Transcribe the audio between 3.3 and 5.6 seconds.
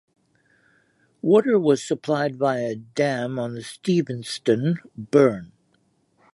on the Stevenston Burn.